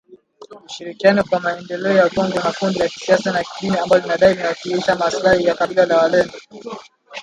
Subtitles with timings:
[0.67, 5.43] Ushirikiano kwa Maendeleo ya kongo na kundi la kisiasa na kidini ambalo linadai linawakilisha maslahi
[5.45, 6.33] ya kabila la walendu.